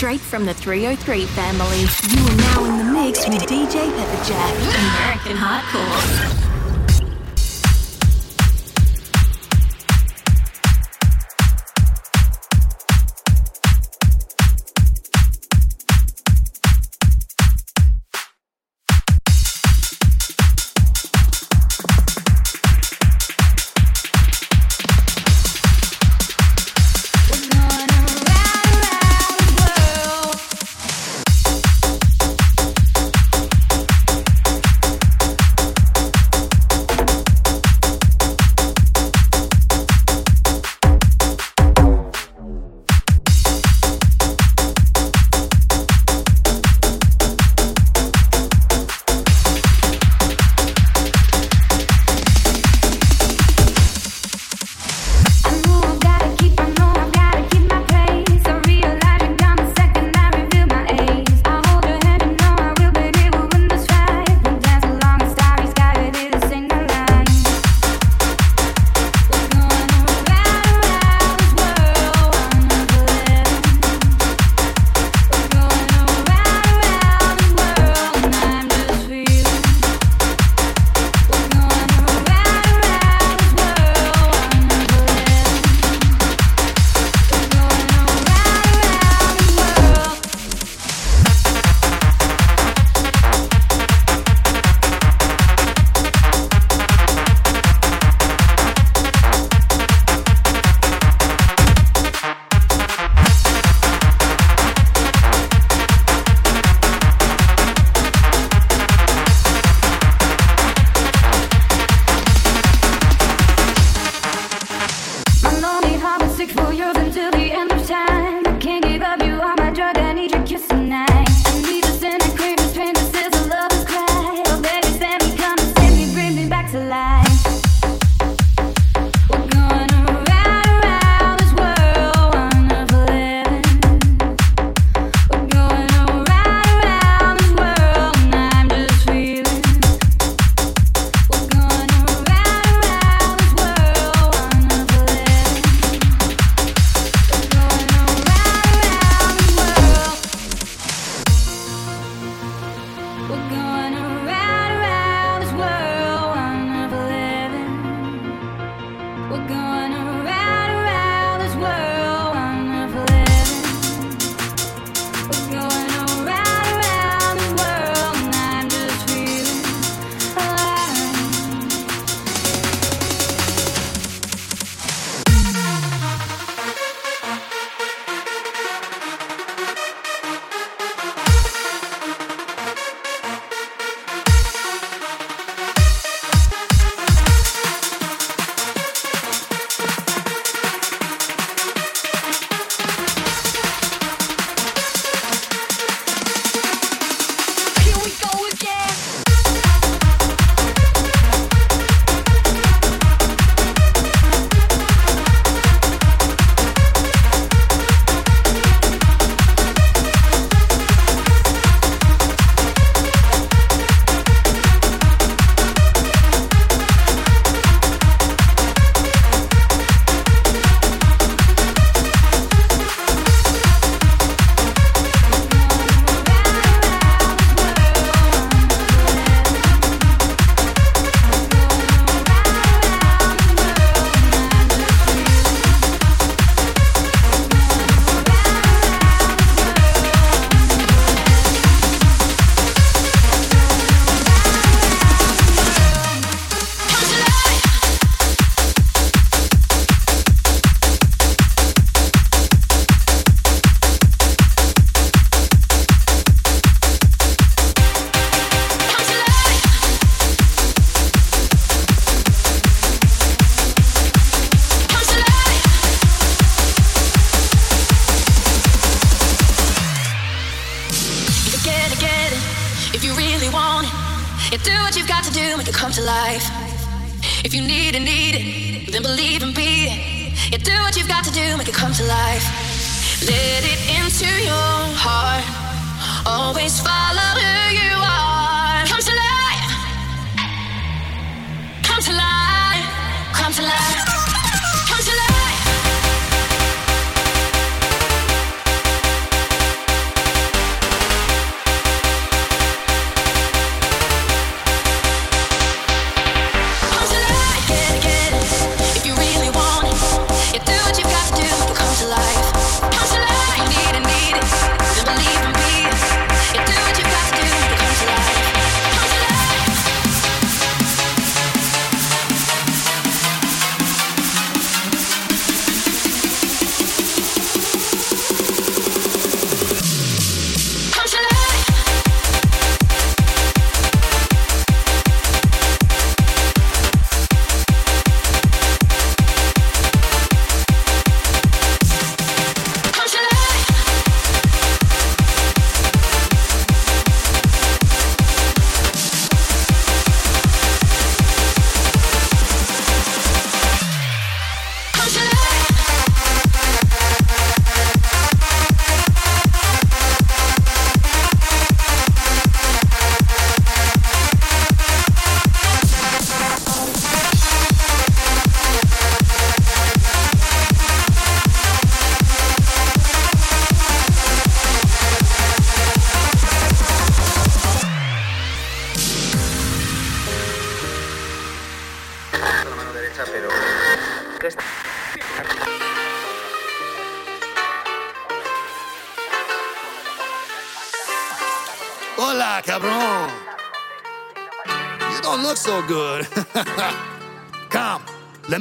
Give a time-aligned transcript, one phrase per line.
[0.00, 1.80] straight from the 303 family.
[2.08, 4.54] You are now in the mix with DJ Pepperjack,
[4.96, 6.59] American Hardcore.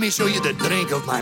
[0.10, 1.22] Show you the drink of my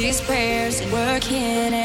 [0.00, 1.77] these prayers working.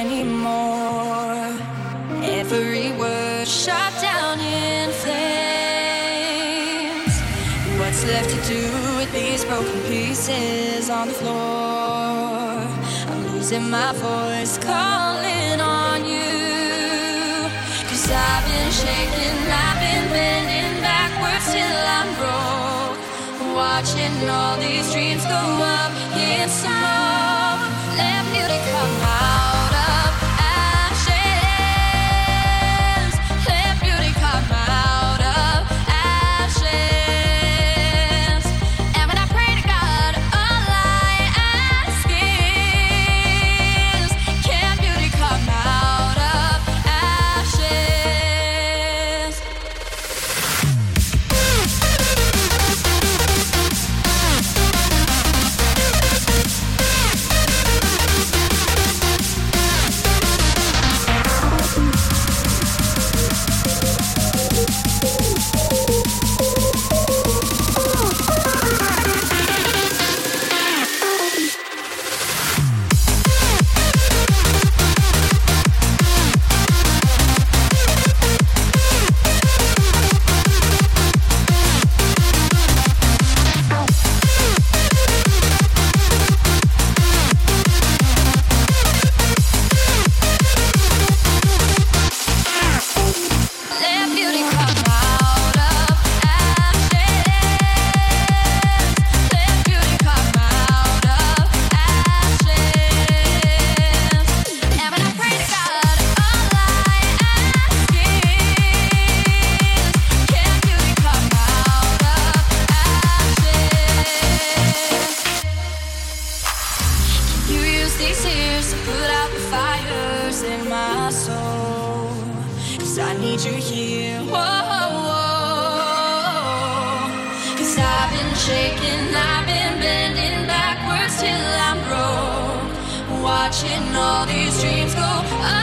[133.53, 135.01] watching all these dreams go.
[135.01, 135.62] I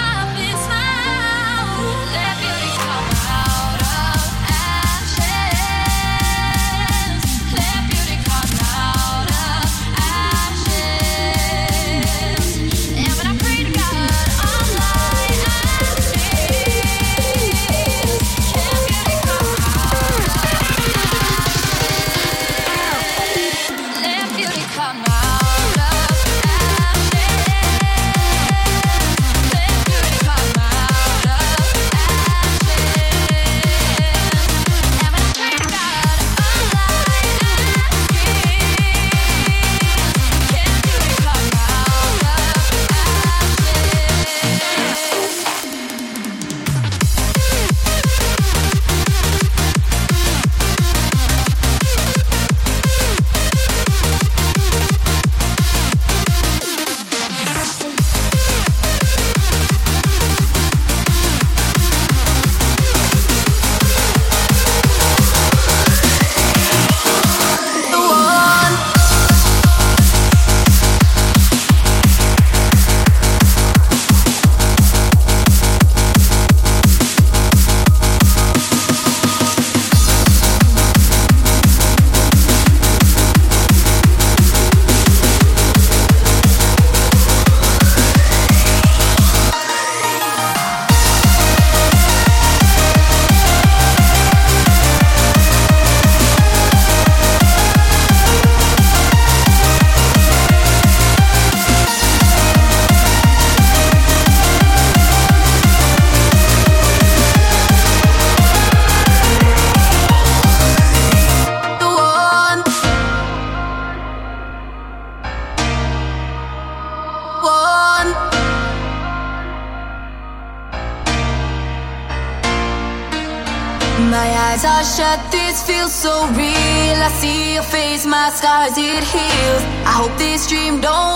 [128.71, 129.63] as it heals.
[129.85, 131.10] I hope this dream don't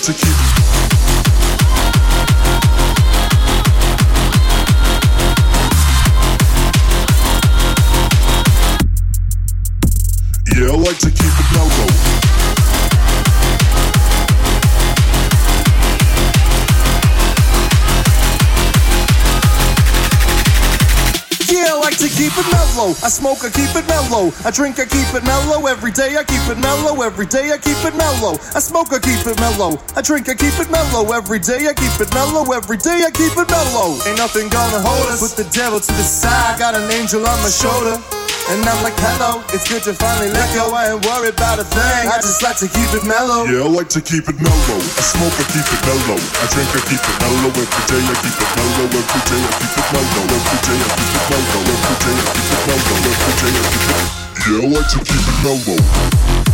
[0.00, 0.89] to keep
[22.20, 22.92] keep it mellow.
[23.00, 24.28] I smoke, I keep it mellow.
[24.44, 25.64] I drink, I keep it mellow.
[25.66, 27.00] Every day I keep it mellow.
[27.00, 28.36] Every day I keep it mellow.
[28.52, 29.80] I smoke, I keep it mellow.
[29.96, 31.08] I drink, I keep it mellow.
[31.12, 32.44] Every day I keep it mellow.
[32.52, 33.96] Every day I keep it mellow.
[34.04, 35.20] Ain't nothing gonna hold us.
[35.24, 36.58] Put the devil to the side.
[36.58, 38.19] Got an angel on my shoulder.
[38.48, 40.72] And I'm like, hello, it's good to finally let go.
[40.72, 42.08] I ain't worried about a thing.
[42.08, 43.44] I just like to keep it mellow.
[43.44, 44.80] Yeah, I like to keep it mellow.
[44.80, 46.16] I smoke, I keep it mellow.
[46.16, 47.52] I drink, I keep it mellow.
[47.52, 48.86] Every day I keep it mellow.
[48.88, 50.24] Every day I keep it mellow.
[50.24, 51.68] Every day I keep it mellow.
[51.68, 52.96] Every day I keep it mellow.
[52.96, 54.20] Every day I keep it.
[54.40, 56.49] Yeah, I like to keep it mellow.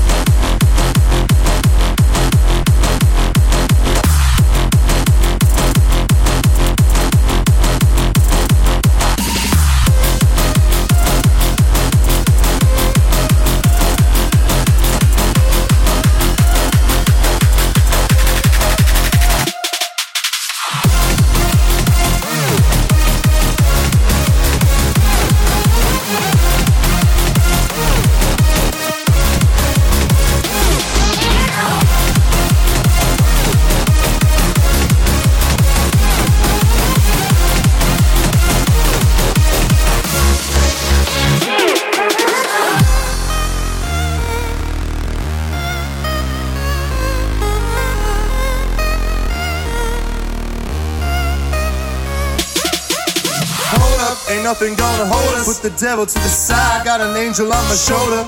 [54.47, 55.43] Nothing gonna hold us.
[55.43, 58.23] Put the devil to the side, got an angel on my shoulder.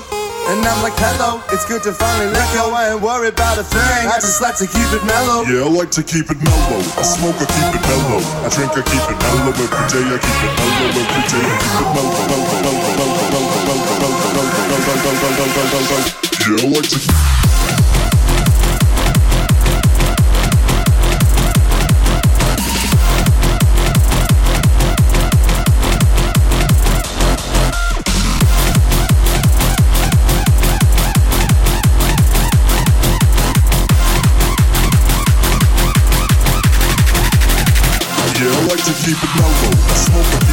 [0.51, 2.75] And I'm like, hello, it's good to finally let go.
[2.75, 4.03] I ain't worried about a thing.
[4.03, 5.47] I just like to keep it mellow.
[5.47, 6.83] Yeah, I like to keep it mellow.
[6.99, 8.19] I smoke, I keep it mellow.
[8.43, 9.47] I drink, I keep it mellow.
[9.47, 10.91] Every day I keep it mellow.
[10.91, 12.11] Every day I keep it mellow.
[16.43, 17.78] Yeah, I like to.
[39.09, 39.29] Keep it.
[39.31, 40.48] I smoke,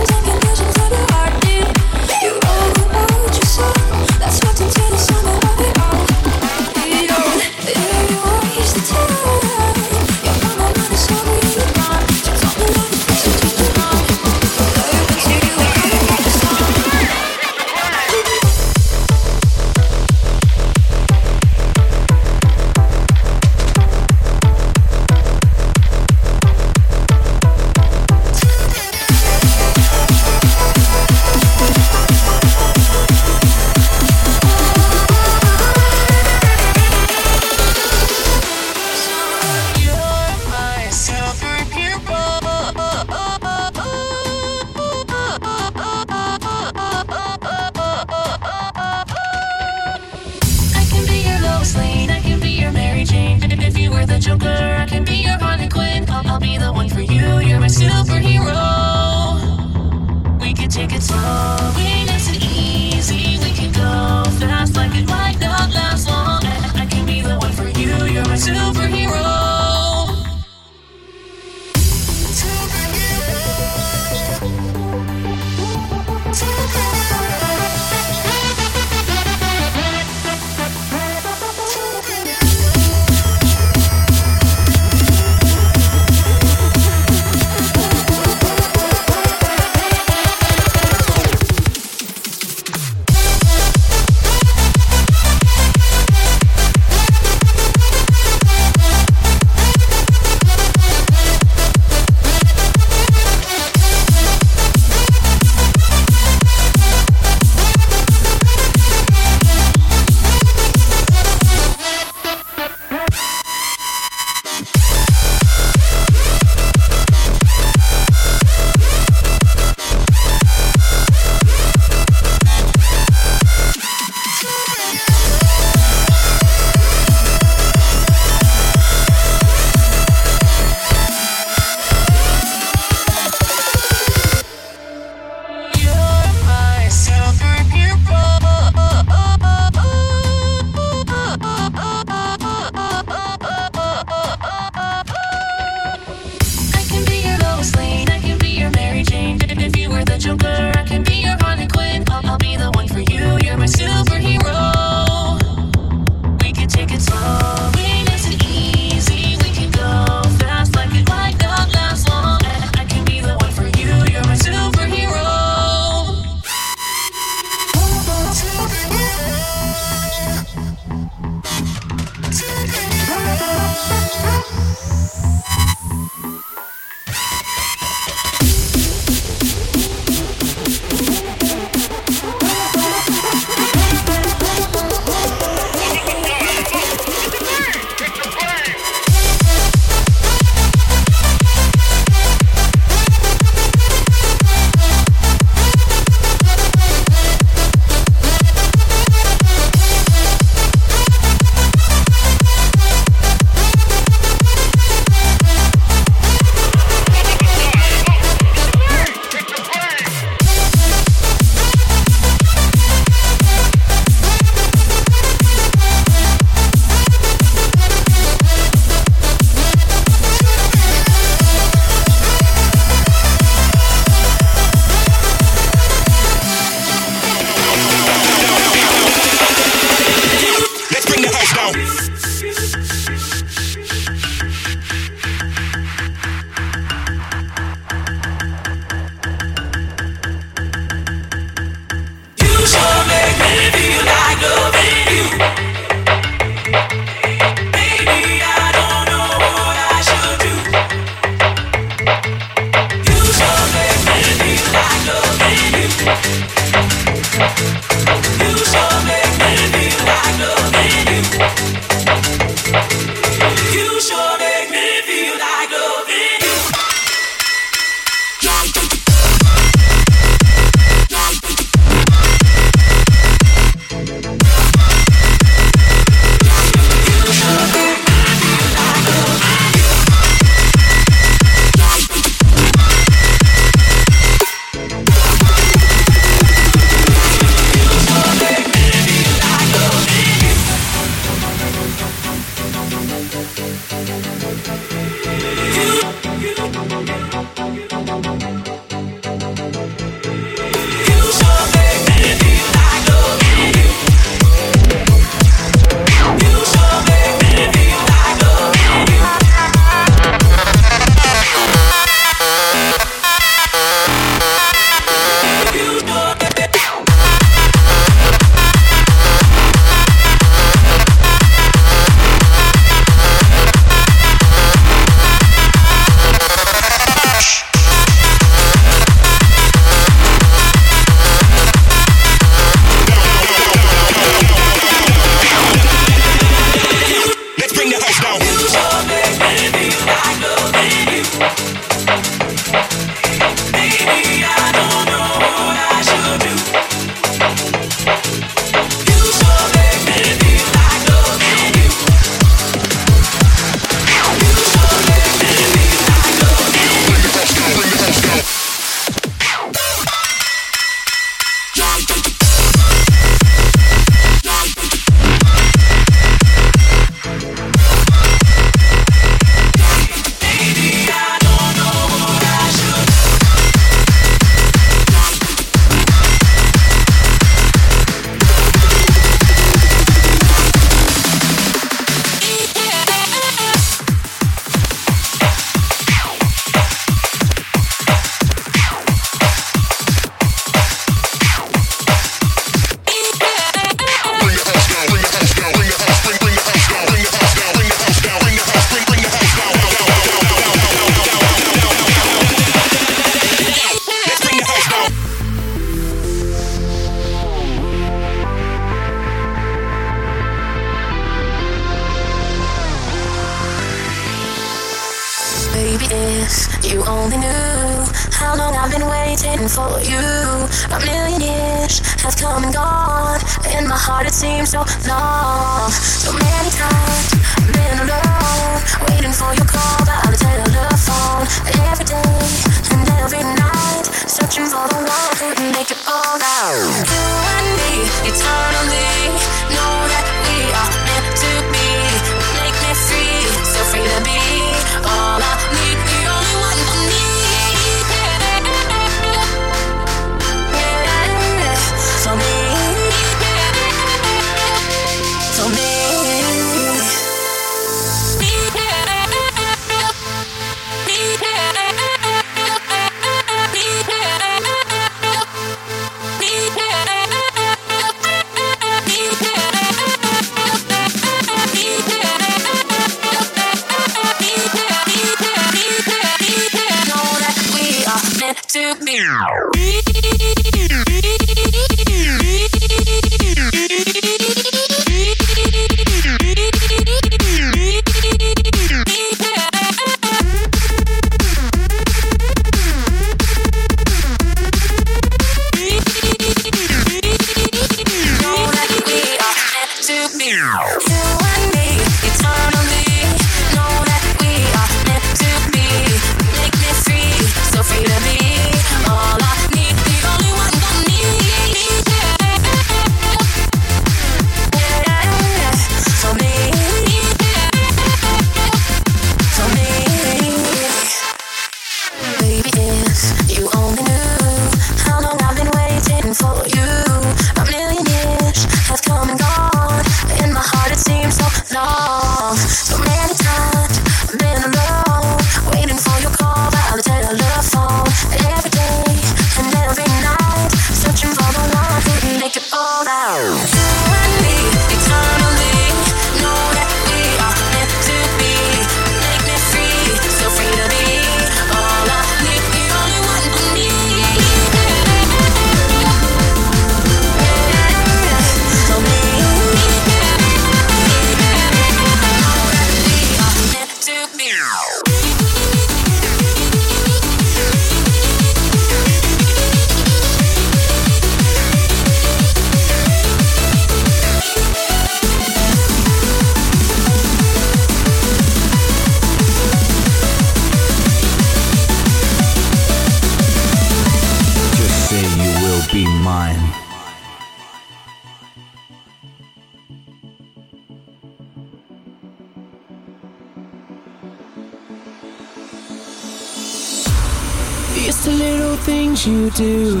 [599.28, 600.00] you do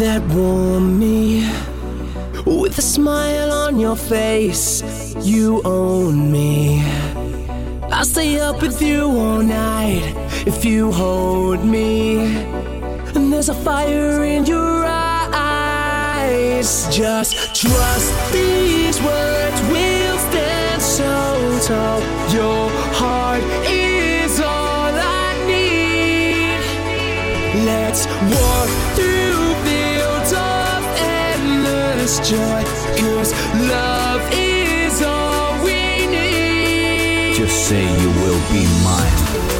[0.00, 1.42] that warm me.
[2.46, 4.82] With a smile on your face,
[5.20, 6.82] you own me.
[7.90, 10.04] I'll stay up with you all night
[10.46, 12.36] if you hold me.
[13.16, 16.86] And there's a fire in your eyes.
[16.94, 22.00] Just trust these words, we'll stand so tall.
[22.32, 22.70] Your
[23.00, 23.93] heart is.
[28.96, 29.54] Through
[30.32, 32.62] of endless joy.
[33.68, 37.34] Love is all we need.
[37.36, 39.53] Just say you will be mine.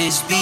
[0.00, 0.39] body's beat.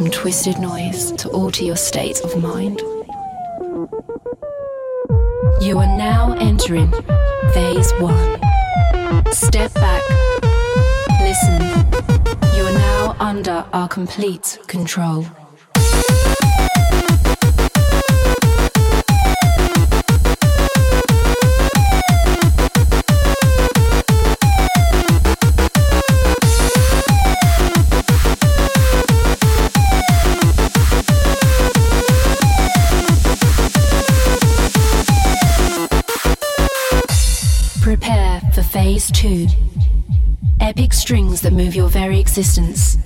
[0.00, 2.80] some twisted noise to alter your state of mind.
[5.60, 6.90] You are now entering
[7.52, 8.40] phase one.
[9.30, 10.02] Step back,
[11.20, 11.60] listen.
[12.56, 15.26] You are now under our complete control.
[39.22, 39.54] magnitude,
[40.60, 42.96] epic strings that move your very existence,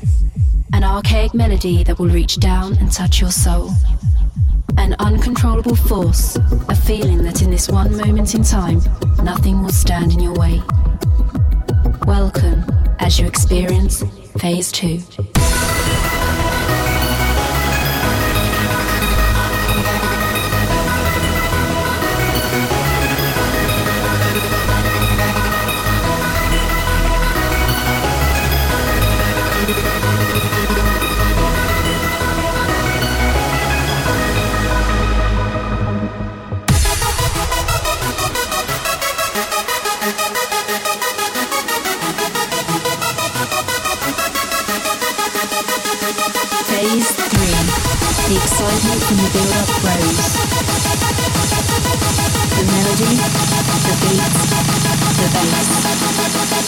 [0.73, 3.70] an archaic melody that will reach down and touch your soul,
[4.78, 6.36] an uncontrollable force,
[6.69, 8.81] a feeling that in this one moment in time,
[9.24, 10.62] nothing will stand in your way.
[12.07, 12.65] Welcome
[13.01, 14.05] as you experience
[14.39, 15.34] Phase 2.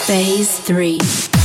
[0.07, 1.36] Phase 3